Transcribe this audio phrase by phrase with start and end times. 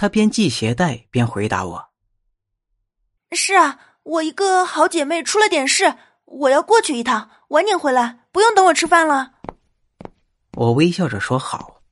[0.00, 1.90] 他边系鞋带边回答我
[3.36, 5.94] ：“是啊，我一个好姐妹出了点事，
[6.24, 9.34] 我要过去一趟，晚点回来，不用等我吃饭了。”
[10.56, 11.82] 我微笑着说：“好。”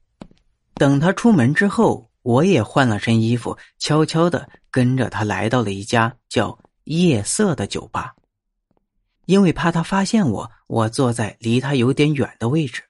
[0.72, 8.14] 等他出门之后，我也换了身衣服，悄悄的跟着他来到了一家叫“夜色”的酒吧。
[9.26, 12.82] 因为怕他发现我，我坐在离他有点远的位置，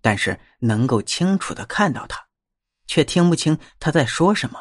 [0.00, 2.24] 但是能够清楚的看到他，
[2.90, 4.60] 却听不清他在说什么。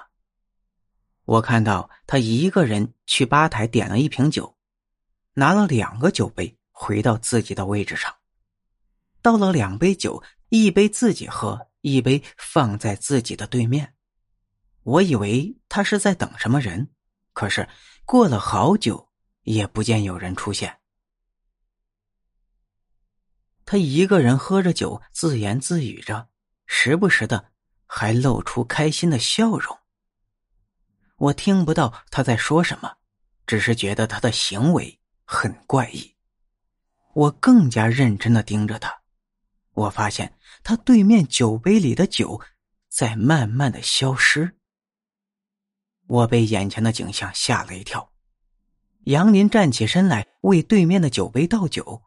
[1.26, 4.56] 我看到他一个人去吧台点了一瓶酒，
[5.34, 8.16] 拿了两个酒杯回到自己的位置上，
[9.24, 13.96] 倒了两杯酒，一杯自己喝，一杯放在自己的对面。
[14.84, 16.92] 我以为他是在等什么人，
[17.34, 17.68] 可是
[18.06, 19.10] 过了好久。
[19.44, 20.78] 也不见有人出现。
[23.66, 26.30] 他一个人喝着酒，自言自语着，
[26.68, 27.52] 时不时的
[28.00, 29.78] 还露出开心的笑容。
[31.18, 32.96] 我听不到他在说什么，
[33.46, 36.16] 只是觉得他的行为很怪异。
[37.14, 39.02] 我更加认真的盯着他，
[39.74, 40.34] 我发现
[40.64, 42.40] 他对面酒杯里的酒
[42.88, 44.56] 在慢慢的消失。
[46.08, 48.14] 我被眼前的景象吓了一跳。
[49.08, 52.02] 杨林站起身来，为对面的酒杯倒酒，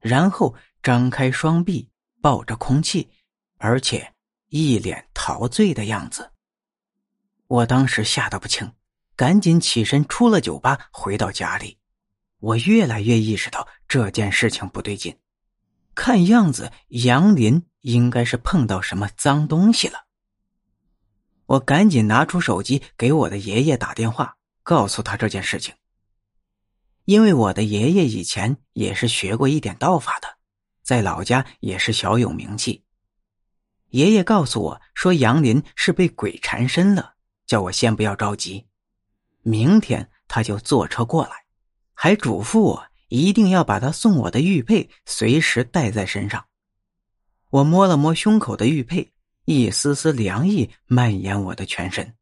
[0.00, 1.90] 然后张开双臂
[2.22, 3.10] 抱着空气，
[3.58, 4.14] 而且
[4.48, 6.30] 一脸陶醉的样子。
[7.48, 8.74] 我当时吓得不轻，
[9.16, 11.78] 赶紧起身出了酒吧，回到家里。
[12.38, 15.18] 我越来越意识到这件事情不对劲，
[15.96, 20.06] 看样子杨林应该是碰到什么脏东西了。
[21.46, 25.74] 我赶紧拿出手机给我的爷爷打电话，告诉他这件事情。
[27.04, 30.28] 因为我的爷爷以前也是学过一点道法的，
[30.84, 32.84] 在老家也是小有名气。
[33.90, 37.14] 爷爷告诉我说，杨林是被鬼缠身了，
[37.46, 38.66] 叫我先不要着急，
[39.42, 41.44] 明天他就坐车过来，
[41.94, 46.46] 还嘱咐我一定要把他送我的玉佩随时带在身上。
[47.50, 49.12] 我摸了摸胸口的玉佩，
[49.44, 52.14] 一丝丝凉意蔓延我的全身，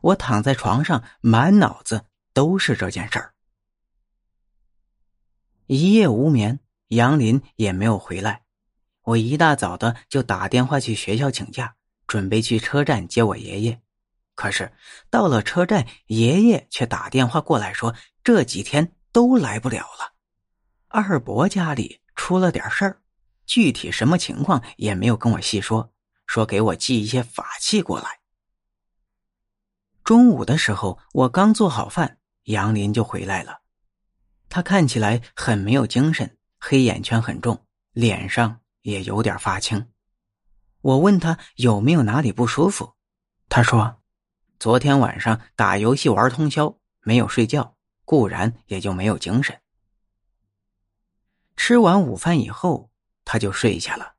[0.00, 3.34] 我躺在床上，满脑子都是这件事儿。
[5.66, 8.42] 一夜无眠，杨林也没有回来。
[9.08, 11.74] 我一大早的就打电话去学校请假，
[12.06, 13.80] 准备去车站接我爷爷。
[14.34, 14.70] 可是
[15.08, 20.12] 到了车站，爷爷却打电话过来说这几天都来不了了。
[20.88, 23.00] 二伯家里出了点事儿，
[23.46, 25.90] 具体什么情况也没有跟我细说，
[26.26, 28.20] 说给我寄一些法器过来。
[30.04, 33.62] 中午的时候，我刚做好饭，杨林就回来了。
[34.50, 39.88] 他看起来很没有精神，黑眼圈很重，脸上也有点发青。
[40.80, 42.94] 我问他有没有哪里不舒服，
[43.48, 44.00] 他说
[44.58, 49.60] ：“昨天晚上打游戏玩通宵，没有睡觉，固然也就没有精神。”
[51.56, 52.90] 吃完午饭以后，
[53.24, 54.14] 他就睡下了。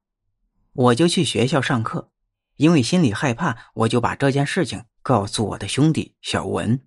[0.73, 2.11] 我就去学校上课，
[2.55, 6.85] 因为心里害怕，我就把这件事情告诉我的兄弟小文。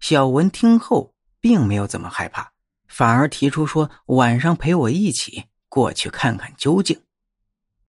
[0.00, 1.14] 小文听后。
[1.44, 2.52] 并没有怎么害怕，
[2.88, 7.03] 反而提出说晚上陪我一起过去看看究竟。